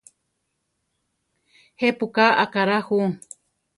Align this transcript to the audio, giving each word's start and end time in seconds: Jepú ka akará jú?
Jepú 1.81 2.05
ka 2.15 2.25
akará 2.43 2.77
jú? 2.87 3.01